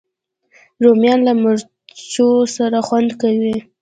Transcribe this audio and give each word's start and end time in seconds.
رومیان 0.83 1.19
له 1.27 1.33
مرچو 1.41 2.29
سره 2.57 2.77
خوند 2.87 3.09
کوي 3.21 3.55